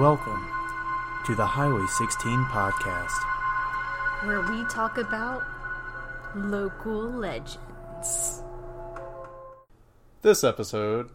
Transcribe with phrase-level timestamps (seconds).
[0.00, 0.48] Welcome
[1.26, 3.22] to the Highway 16 podcast.
[4.24, 5.42] where we talk about
[6.34, 8.42] local legends.
[10.22, 11.10] This episode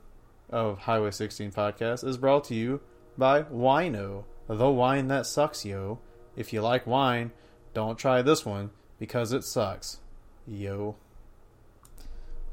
[0.52, 2.79] of Highway 16 podcast is brought to you
[3.18, 5.97] by Wino, the wine that sucks, yo.
[6.36, 7.32] If you like wine,
[7.74, 9.97] don't try this one because it sucks,
[10.46, 10.96] yo.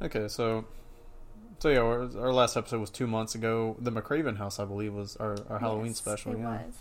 [0.01, 0.65] Okay, so
[1.63, 3.77] so yeah, our, our last episode was two months ago.
[3.79, 6.33] The McCraven House, I believe, was our, our Halloween Yes, special.
[6.33, 6.75] It yeah, was.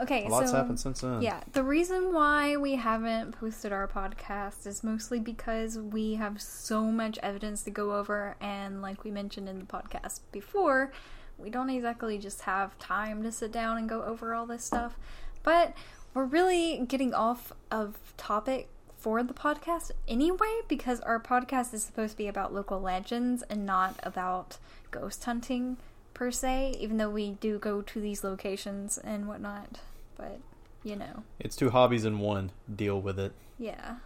[0.00, 1.22] Okay, a lot's so happened since then.
[1.22, 6.82] yeah, the reason why we haven't posted our podcast is mostly because we have so
[6.82, 10.90] much evidence to go over, and like we mentioned in the podcast before,
[11.38, 14.98] we don't exactly just have time to sit down and go over all this stuff.
[15.44, 15.74] But
[16.12, 18.68] we're really getting off of topic
[19.04, 23.66] for the podcast anyway because our podcast is supposed to be about local legends and
[23.66, 24.56] not about
[24.90, 25.76] ghost hunting
[26.14, 29.80] per se, even though we do go to these locations and whatnot.
[30.16, 30.40] But,
[30.82, 32.52] you know, It's two hobbies in one.
[32.74, 33.32] Deal with it.
[33.58, 33.96] yeah.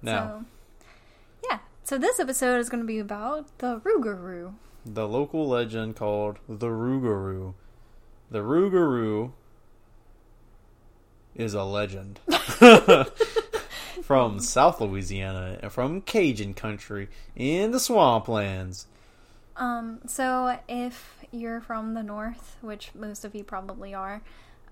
[0.00, 0.44] Now, So,
[1.50, 1.58] yeah.
[1.82, 4.54] So this episode is going to be about the Rougarou.
[4.86, 7.54] the local legend called the Rougarou.
[8.30, 9.32] The Rougarou
[11.34, 12.20] is a legend
[14.04, 18.84] from South Louisiana and from Cajun country in the swamplands.
[19.56, 24.20] Um, so if you're from the north, which most of you probably are,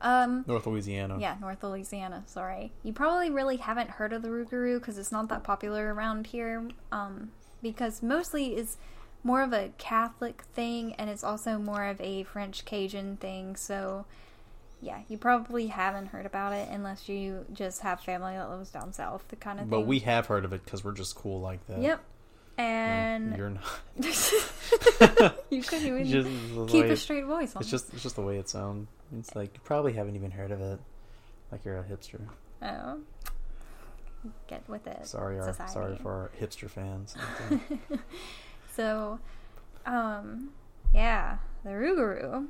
[0.02, 1.16] um, North Louisiana.
[1.18, 2.72] yeah, North Louisiana, sorry.
[2.82, 6.68] You probably really haven't heard of the Rougarou because it's not that popular around here.
[6.90, 7.30] Um,
[7.62, 8.76] because mostly it's
[9.24, 13.56] more of a Catholic thing and it's also more of a French Cajun thing.
[13.56, 14.04] So,
[14.82, 18.92] yeah, you probably haven't heard about it unless you just have family that lives down
[18.92, 19.86] south, the kind of But thing.
[19.86, 21.80] we have heard of it because we're just cool like that.
[21.80, 22.00] Yep.
[22.58, 23.64] And You're not.
[25.50, 28.36] you couldn't even just keep a straight voice on It's just it's just the way
[28.36, 28.88] it sounds.
[29.18, 30.78] It's like you probably haven't even heard of it.
[31.50, 32.20] Like you're a hipster.
[32.62, 32.98] Oh.
[34.48, 35.06] Get with it.
[35.06, 35.72] Sorry, our society.
[35.72, 37.16] sorry for our hipster fans.
[38.74, 39.18] So,
[39.84, 40.48] um,
[40.94, 42.46] yeah, the Rougarou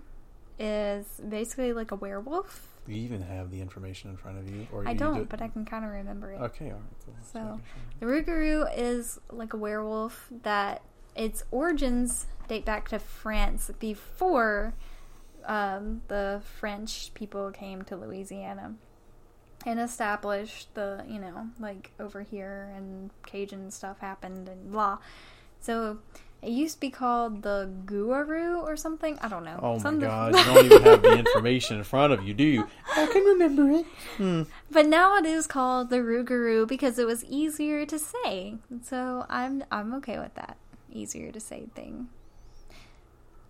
[0.58, 2.68] is basically like a werewolf.
[2.86, 5.26] Do you even have the information in front of you, or I you don't, do-
[5.30, 6.40] but I can kind of remember it.
[6.40, 7.14] Okay, all right, cool.
[7.32, 7.60] So-
[8.00, 10.82] The Rougarou is like a werewolf that
[11.14, 14.74] its origins date back to France before
[15.46, 18.74] um, the French people came to Louisiana
[19.64, 24.98] and established the, you know, like over here and Cajun stuff happened and blah.
[25.60, 25.98] So
[26.42, 29.18] it used to be called the Guaroo or something.
[29.22, 29.58] I don't know.
[29.62, 32.42] Oh my Some- god, you don't even have the information in front of you, do
[32.44, 32.68] you?
[32.96, 33.86] I can remember it.
[34.16, 34.42] Hmm.
[34.70, 38.56] But now it is called the Rougarou because it was easier to say.
[38.82, 40.56] So I'm I'm okay with that.
[40.90, 42.08] Easier to say thing.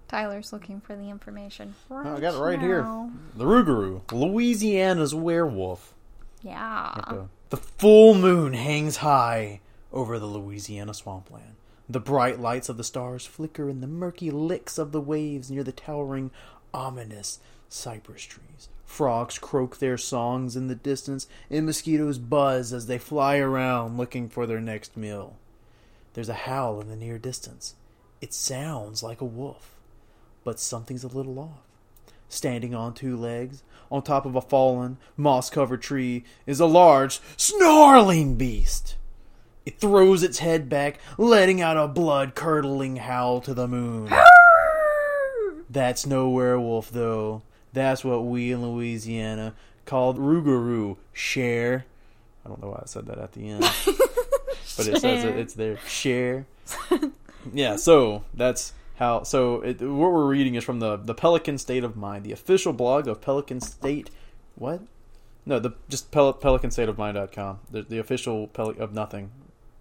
[0.08, 1.74] Tyler's looking for the information.
[1.88, 2.82] Right Oh, I got it right here.
[2.82, 3.10] now.
[3.34, 5.94] The Rougarou, Louisiana's werewolf.
[6.42, 7.00] Yeah.
[7.08, 7.22] Okay.
[7.50, 9.60] The full moon hangs high
[9.92, 11.54] over the Louisiana swampland.
[11.92, 15.62] The bright lights of the stars flicker in the murky licks of the waves near
[15.62, 16.30] the towering,
[16.72, 17.38] ominous
[17.68, 18.70] cypress trees.
[18.86, 24.30] Frogs croak their songs in the distance, and mosquitoes buzz as they fly around looking
[24.30, 25.36] for their next meal.
[26.14, 27.74] There's a howl in the near distance.
[28.22, 29.76] It sounds like a wolf,
[30.44, 31.60] but something's a little off.
[32.30, 37.20] Standing on two legs, on top of a fallen, moss covered tree, is a large,
[37.36, 38.96] snarling beast.
[39.64, 44.12] It throws its head back, letting out a blood curdling howl to the moon.
[45.70, 47.42] That's no werewolf, though.
[47.72, 49.54] That's what we in Louisiana
[49.86, 50.96] called Rougarou.
[51.12, 51.86] Share.
[52.44, 53.60] I don't know why I said that at the end.
[54.76, 55.78] but it says it, it's there.
[55.86, 56.46] Share.
[57.54, 59.22] yeah, so that's how.
[59.22, 62.72] So it, what we're reading is from the the Pelican State of Mind, the official
[62.72, 64.10] blog of Pelican State.
[64.56, 64.80] What?
[65.46, 67.60] No, the just Pel- PelicanStateOfMind.com.
[67.70, 69.30] The the official Pel- of nothing.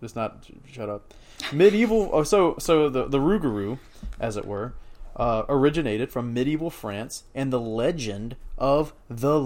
[0.01, 0.47] It's not.
[0.71, 1.13] Shut up.
[1.53, 2.09] Medieval.
[2.13, 3.77] Oh, so so the the Rougarou,
[4.19, 4.73] as it were,
[5.15, 9.39] uh, originated from medieval France and the legend of the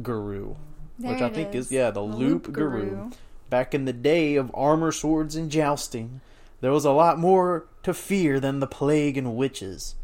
[0.00, 0.56] Garou,
[0.98, 1.72] which There I think is is.
[1.72, 2.90] yeah the, The Loup loup-garou.
[2.90, 3.10] Garou.
[3.50, 6.20] Back in the day of armor, swords, and jousting,
[6.62, 9.94] there was a lot more to fear than the plague and witches.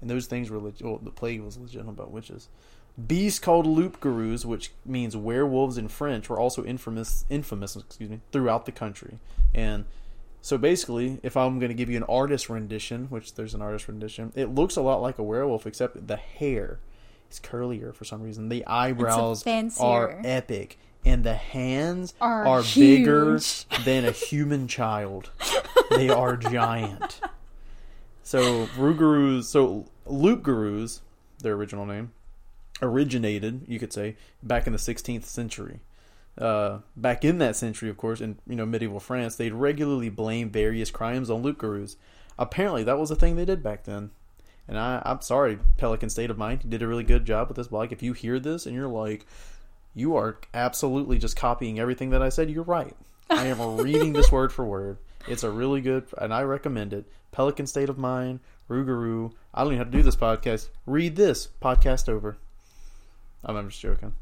[0.00, 0.82] And those things were legit.
[0.84, 2.48] Well, the plague was legit about witches.
[3.06, 8.66] Beasts called loup-garous, which means werewolves in French, were also infamous, infamous, excuse me, throughout
[8.66, 9.18] the country.
[9.54, 9.86] And
[10.42, 13.88] so basically, if I'm going to give you an artist rendition, which there's an artist
[13.88, 16.80] rendition, it looks a lot like a werewolf, except the hair
[17.30, 18.50] is curlier for some reason.
[18.50, 19.42] The eyebrows
[19.80, 23.40] are epic, and the hands Are are, bigger
[23.84, 25.30] than a human child.
[25.90, 27.20] they are giant.
[28.24, 31.00] So Rougarous, so Loup Garous,
[31.42, 32.12] their original name,
[32.82, 35.80] originated, you could say, back in the 16th century.
[36.36, 40.50] Uh, back in that century, of course, in you know medieval France, they'd regularly blame
[40.50, 41.96] various crimes on loup-garous.
[42.38, 44.10] Apparently, that was a thing they did back then.
[44.66, 47.56] And I, I'm sorry, Pelican State of Mind, you did a really good job with
[47.56, 47.92] this blog.
[47.92, 49.26] If you hear this and you're like,
[49.94, 52.96] you are absolutely just copying everything that I said, you're right.
[53.28, 54.98] I am reading this word for word.
[55.28, 57.04] It's a really good, and I recommend it.
[57.32, 59.32] Pelican State of Mind, Rougarou.
[59.52, 60.68] I don't even have to do this podcast.
[60.86, 62.36] Read this podcast over.
[63.44, 64.14] I'm, I'm just joking.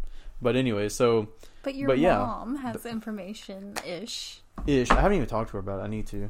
[0.42, 1.28] But anyway, so
[1.62, 2.18] But your But yeah.
[2.18, 4.40] mom has information ish.
[4.66, 4.90] ish.
[4.90, 5.84] I haven't even talked to her about it.
[5.84, 6.28] I need to.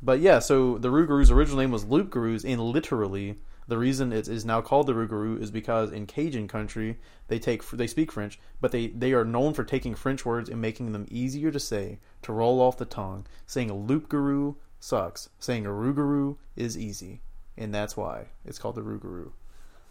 [0.00, 4.28] But yeah, so the Rougarous' original name was Loup Garous, and literally the reason it
[4.28, 8.38] is now called the Rougarou is because in Cajun country they take they speak French,
[8.60, 11.98] but they they are known for taking French words and making them easier to say,
[12.22, 13.26] to roll off the tongue.
[13.46, 15.30] Saying a Loup Garou sucks.
[15.40, 17.20] Saying a Rougarou is easy,
[17.56, 19.32] and that's why it's called the Rougarou.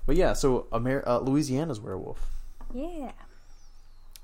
[0.06, 2.32] But yeah, so Amer- uh, Louisiana's werewolf.
[2.74, 3.12] Yeah.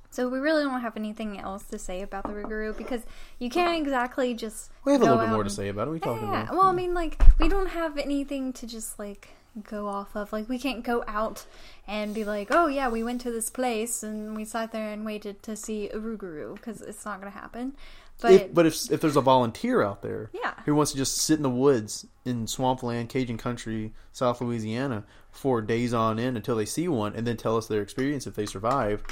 [0.09, 3.01] So we really don't have anything else to say about the Rougarou because
[3.39, 4.69] you can't exactly just.
[4.85, 5.91] We have a little bit more out to say about it.
[5.91, 6.43] We talking Yeah.
[6.43, 6.55] about?
[6.55, 9.29] Well, I mean, like we don't have anything to just like
[9.63, 10.31] go off of.
[10.31, 11.45] Like we can't go out
[11.87, 15.03] and be like, oh yeah, we went to this place and we sat there and
[15.03, 17.73] waited to see a Rougarou because it's not going to happen.
[18.23, 20.53] But, if, but if if there's a volunteer out there Yeah.
[20.65, 25.61] who wants to just sit in the woods in swampland, Cajun country, South Louisiana for
[25.61, 28.45] days on end until they see one, and then tell us their experience if they
[28.47, 29.03] survive,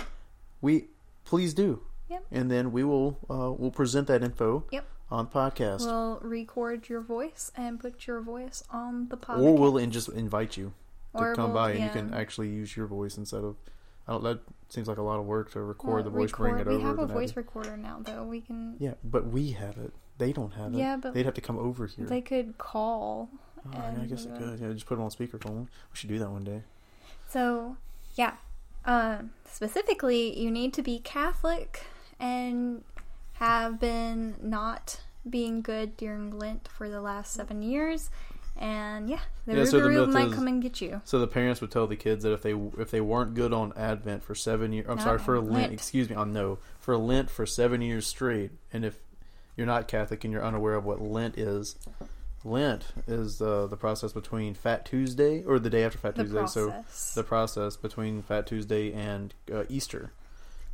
[0.62, 0.88] we
[1.26, 1.82] please do.
[2.10, 2.26] Yep.
[2.32, 4.86] And then we will uh, we'll present that info Yep.
[5.10, 9.42] on the podcast, we'll record your voice and put your voice on the podcast.
[9.42, 10.74] or we'll just invite you
[11.16, 13.56] to Or come we'll- by and you can actually use your voice instead of.
[14.08, 14.24] I don't.
[14.24, 14.40] That
[14.70, 16.76] seems like a lot of work to record Well, the voice, record- bring it we
[16.76, 16.88] over.
[16.88, 18.24] have a voice recorder now, though.
[18.24, 18.76] We can.
[18.80, 19.94] yeah, but we have it.
[20.18, 20.78] They don't have it.
[20.78, 22.06] Yeah, but they'd have to come over here.
[22.06, 23.30] They could call.
[23.66, 24.60] Oh, yeah, I guess uh, could.
[24.60, 25.62] Yeah, just put it on speakerphone.
[25.62, 26.64] We should do that one day.
[27.30, 27.78] So,
[28.16, 28.34] yeah.
[28.86, 29.20] Uh,
[29.50, 31.86] specifically, you need to be Catholic
[32.20, 32.84] and
[33.34, 38.10] have been not being good during Lent for the last seven years.
[38.62, 41.02] And yeah, the Yeah, so the might is- come and get you.
[41.04, 43.74] So the parents would tell the kids that if they if they weren't good on
[43.76, 45.74] Advent for seven years, I'm sorry for Lent, Lent.
[45.74, 49.00] excuse me, on no for Lent for seven years straight, and if
[49.58, 51.76] you're not Catholic and you're unaware of what Lent is,
[52.44, 56.46] Lent is uh, the process between Fat Tuesday or the day after Fat The Tuesday.
[56.46, 56.84] So
[57.16, 60.12] the process between Fat Tuesday and uh, Easter,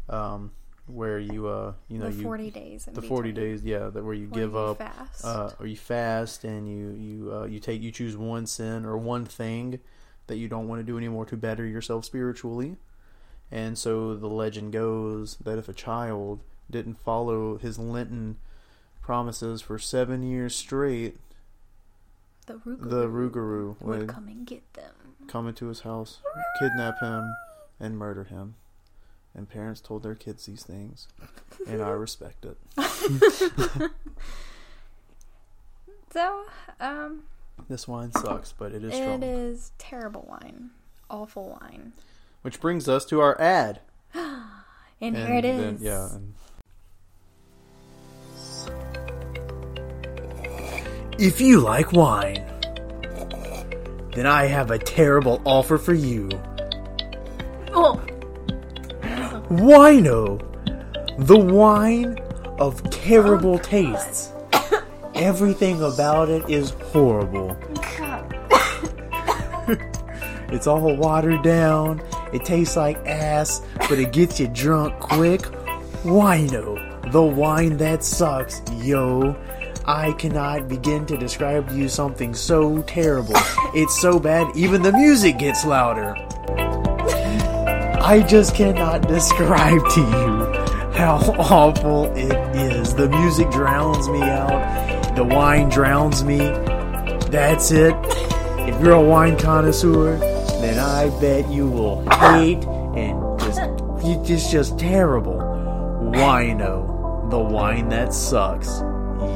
[0.10, 0.52] um,
[0.88, 2.88] where you uh you know the you 40 days.
[2.88, 5.26] in the forty days yeah that where you where give you up Fast.
[5.26, 8.98] uh, or you fast and you you uh, you take you choose one sin or
[8.98, 9.80] one thing
[10.28, 12.78] that you don't want to do anymore to better yourself spiritually.
[13.52, 18.38] And so the legend goes that if a child didn't follow his Lenten
[19.02, 21.18] promises for seven years straight,
[22.46, 24.94] the Rougarou, the would would come and get them.
[25.28, 26.20] come into his house,
[26.60, 27.34] kidnap him,
[27.80, 28.56] and murder him.
[29.38, 31.08] And parents told their kids these things,
[31.68, 32.58] and I respect it.
[36.12, 36.46] So,
[36.80, 37.24] um,
[37.70, 39.22] This wine sucks, but it is strong.
[39.22, 40.72] it is terrible wine.
[41.12, 41.92] Awful wine.
[42.42, 43.82] Which brings us to our ad.
[45.00, 45.62] And, here it is.
[45.62, 46.10] then- yeah.
[46.16, 46.34] And
[51.20, 52.44] If you like wine,
[54.16, 56.30] then I have a terrible offer for you.
[57.74, 58.02] Oh,
[59.50, 60.40] Wino,
[61.26, 62.20] the wine
[62.60, 64.34] of terrible oh, tastes.
[65.16, 67.56] Everything about it is horrible.
[70.50, 72.02] it's all watered down.
[72.34, 75.44] It tastes like ass, but it gets you drunk quick.
[76.04, 79.34] Wino, the wine that sucks, yo.
[79.86, 83.36] I cannot begin to describe to you something so terrible.
[83.74, 86.16] It's so bad, even the music gets louder.
[88.08, 92.96] I just cannot describe to you how awful it is.
[92.96, 95.14] The music drowns me out.
[95.18, 96.38] The wine drowns me.
[96.38, 97.94] That's it.
[98.60, 100.16] If you're a wine connoisseur,
[100.62, 102.64] then I bet you will hate
[102.96, 103.60] and just
[104.06, 105.40] it's just just terrible.
[106.16, 108.70] Wino, the wine that sucks.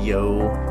[0.02, 0.71] Yo.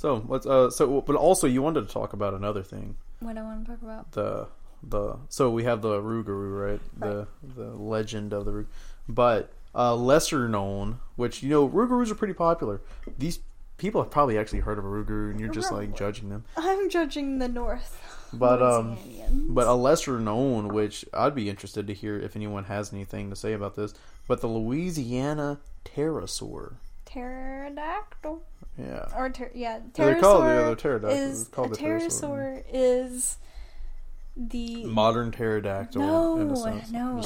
[0.00, 2.96] So let's uh so but also you wanted to talk about another thing.
[3.20, 4.12] what I want to talk about?
[4.12, 4.48] The
[4.82, 6.80] the so we have the Rougarou, right?
[6.98, 8.66] The the legend of the Rug
[9.06, 12.80] but uh lesser known, which you know Rougarous are pretty popular.
[13.18, 13.40] These
[13.76, 16.44] people have probably actually heard of a Rougarou and you're just like judging them.
[16.56, 18.02] I'm judging the North.
[18.32, 18.96] But um
[19.50, 23.36] But a lesser known, which I'd be interested to hear if anyone has anything to
[23.36, 23.92] say about this,
[24.26, 26.76] but the Louisiana pterosaur.
[27.12, 28.42] Pterodactyl.
[28.78, 29.08] Yeah.
[29.16, 31.18] Or ter- yeah, They're called- yeah, pterosaur they're pterodactyls.
[31.42, 32.62] is called a the pterosaur.
[32.62, 33.38] pterosaur is
[34.36, 36.00] the Modern pterodactyl.
[36.36, 36.90] no sense.
[36.90, 37.20] no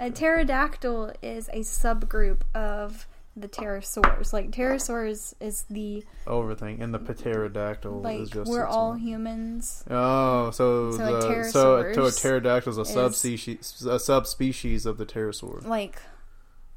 [0.00, 4.32] a pterodactyl is a subgroup of the pterosaurs.
[4.32, 6.80] Like pterosaurs is the Everything.
[6.82, 9.84] And the pterodactyl like is just we're all own- humans.
[9.90, 14.86] Oh, so So a the, so, a- so a pterodactyl is a subspecies a subspecies
[14.86, 15.64] of the pterosaur.
[15.66, 16.00] Like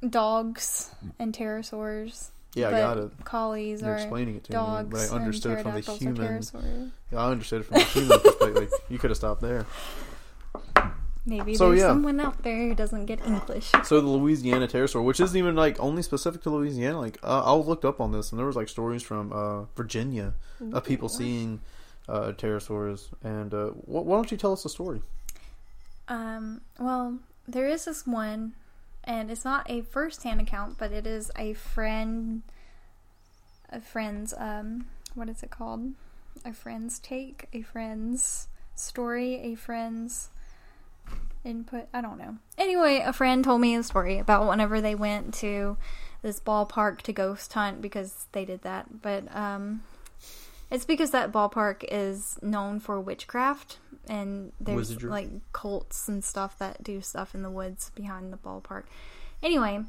[0.08, 2.32] dogs and pterosaurs.
[2.56, 3.12] Yeah, I got it.
[3.26, 4.86] Collies You're explaining it to dogs.
[4.92, 6.44] me, but I understood it from the human.
[7.12, 8.72] Yeah, I understood it from the human perspective.
[8.90, 9.66] You could have stopped there.
[11.26, 11.88] Maybe So, there's yeah.
[11.90, 13.72] someone out there who doesn't get English.
[13.84, 17.54] So the Louisiana pterosaur, which isn't even like only specific to Louisiana, like uh, I
[17.54, 20.34] looked up on this, and there was like stories from uh, Virginia
[20.74, 21.62] of people seeing
[22.08, 23.10] uh, pterosaurs.
[23.24, 25.02] And uh, wh- why don't you tell us the story?
[26.08, 28.54] Um, well, there is this one,
[29.04, 32.44] and it's not a first-hand account, but it is a friend,
[33.70, 35.94] a friend's, um, what is it called?
[36.46, 40.30] A friend's take, a friend's story, a friend's
[41.44, 41.88] input.
[41.94, 42.38] I don't know.
[42.58, 45.78] Anyway, a friend told me a story about whenever they went to
[46.22, 49.82] this ballpark to ghost hunt because they did that, but um.
[50.72, 55.10] It's because that ballpark is known for witchcraft, and there's Wizardry.
[55.10, 58.84] like cults and stuff that do stuff in the woods behind the ballpark.
[59.42, 59.84] Anyway,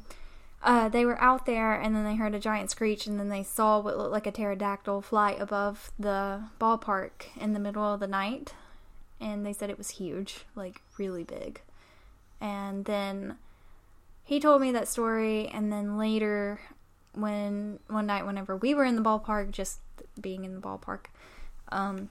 [0.63, 3.43] uh, they were out there, and then they heard a giant screech, and then they
[3.43, 8.07] saw what looked like a pterodactyl fly above the ballpark in the middle of the
[8.07, 8.53] night,
[9.19, 11.61] and they said it was huge, like really big.
[12.39, 13.37] And then
[14.23, 16.59] he told me that story, and then later,
[17.13, 19.79] when one night, whenever we were in the ballpark, just
[20.19, 21.05] being in the ballpark,
[21.71, 22.09] um,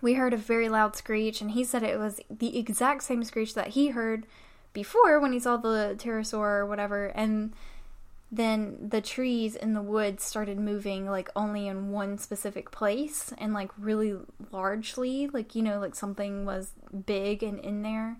[0.00, 3.54] we heard a very loud screech, and he said it was the exact same screech
[3.54, 4.26] that he heard
[4.72, 7.52] before when he saw the pterosaur or whatever, and
[8.30, 13.54] then the trees in the woods started moving like only in one specific place and
[13.54, 14.16] like really
[14.50, 16.72] largely, like you know, like something was
[17.06, 18.18] big and in there,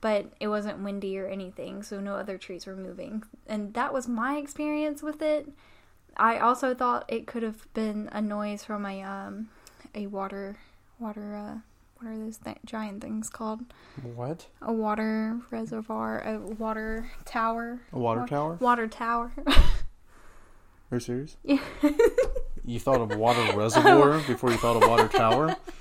[0.00, 4.08] but it wasn't windy or anything, so no other trees were moving, and that was
[4.08, 5.48] my experience with it.
[6.16, 9.48] I also thought it could have been a noise from a um
[9.94, 10.56] a water
[10.98, 11.58] water uh
[11.98, 13.60] what are those th- giant things called?
[14.14, 14.46] What?
[14.62, 17.80] A water reservoir, a water tower.
[17.92, 18.54] A water Wa- tower?
[18.58, 19.32] Water tower.
[19.46, 21.36] Are you serious?
[21.44, 21.60] Yeah.
[22.62, 25.56] You thought of water reservoir before you thought of water tower?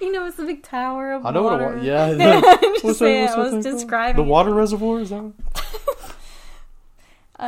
[0.02, 1.64] you know, it's a big tower of I know water.
[1.66, 2.04] what a wa- yeah.
[2.10, 3.74] I'm just What's that- saying, what's I that was called?
[3.76, 5.00] describing the water reservoir.
[5.00, 5.32] Is that?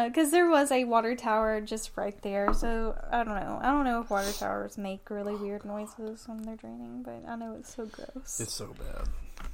[0.06, 2.52] because uh, there was a water tower just right there.
[2.54, 3.58] So I don't know.
[3.62, 7.36] I don't know if water towers make really weird noises when they're draining, but I
[7.36, 8.40] know it's so gross.
[8.40, 9.08] It's so bad,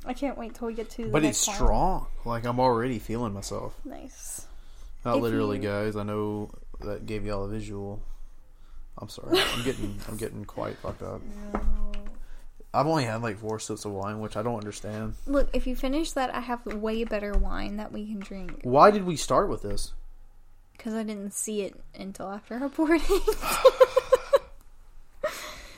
[0.07, 1.05] I can't wait till we get to.
[1.05, 1.57] The but it's one.
[1.57, 2.07] strong.
[2.25, 3.75] Like I'm already feeling myself.
[3.85, 4.47] Nice.
[5.05, 5.97] Not If literally, you- guys.
[5.97, 6.51] I know
[6.81, 8.03] that gave y'all a visual.
[9.01, 9.39] I'm sorry.
[9.41, 11.21] I'm getting I'm getting quite fucked up.
[12.75, 15.15] I've only had like four sips of wine, which I don't understand.
[15.27, 18.61] Look, if you finish that, I have way better wine that we can drink.
[18.63, 19.93] Why did we start with this?
[20.73, 23.01] Because I didn't see it until after reporting.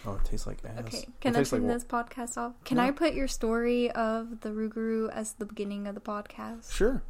[0.07, 0.79] Oh, it tastes like ass.
[0.81, 2.55] okay, It can I turn like this podcast off?
[2.65, 2.85] Can No.
[2.85, 6.73] I put your story of the Rougarou as the beginning of the podcast?
[6.73, 7.03] Sure,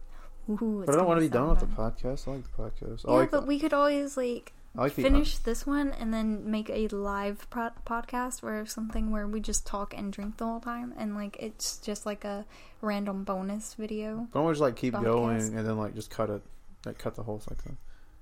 [0.51, 2.27] Ooh, but I don't want to be done with the podcast.
[2.27, 3.05] I like the podcast.
[3.09, 3.31] I Yeah, like.
[3.31, 5.03] but we could always like I like the.
[5.03, 9.67] finish this one and then make a live pro- podcast or something where we just
[9.67, 12.47] talk and drink the whole time and like it's just like a
[12.81, 14.29] random bonus video.
[14.33, 15.03] But I want to just like keep podcast.
[15.03, 16.43] going and then like just cut it,
[16.87, 17.77] like cut the whole thing.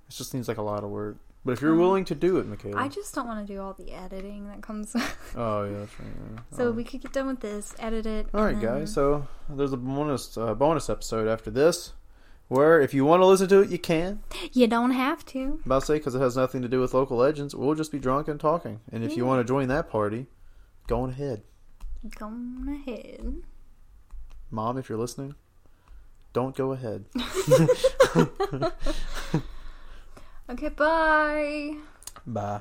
[0.08, 1.16] It just seems like a lot of work.
[1.44, 2.74] But if you're Um, willing to do it, Mikayla.
[2.76, 4.94] I just don't want to do all the editing that comes.
[5.36, 6.08] oh yeah, that's right.
[6.34, 6.40] yeah.
[6.56, 6.70] so Oh.
[6.72, 8.26] we could get done with this, edit it.
[8.34, 8.92] All right, then- guys.
[8.92, 11.92] So there's a bonus uh, bonus episode after this,
[12.48, 14.20] where if you want to listen to it, you can.
[14.52, 15.38] You don't have to.
[15.38, 17.54] I'm about to say because it has nothing to do with local legends.
[17.54, 18.80] We'll just be drunk and talking.
[18.90, 20.26] And if you want to join that party,
[20.86, 21.42] go on ahead,
[22.18, 23.42] Go on ahead.
[24.50, 24.78] Mom.
[24.78, 25.34] If you're listening,
[26.32, 27.04] don't go ahead.
[30.50, 31.76] Okay, bye.
[32.26, 32.60] Bye.